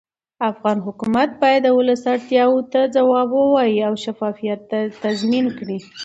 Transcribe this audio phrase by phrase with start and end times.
[0.51, 4.59] افغان حکومت باید د ولس اړتیاوو ته ځواب ووایي او شفافیت
[5.03, 5.77] تضمین کړي